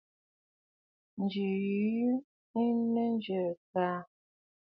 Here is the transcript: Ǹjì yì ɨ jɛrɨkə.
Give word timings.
Ǹjì 1.23 1.47
yì 1.67 2.07
ɨ 2.61 2.63
jɛrɨkə. 3.23 3.85